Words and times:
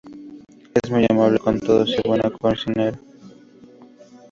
Es 0.81 0.89
muy 0.89 1.05
amable 1.07 1.37
con 1.37 1.59
todos 1.59 1.87
y 1.91 2.07
buena 2.07 2.31
cocinera. 2.31 2.97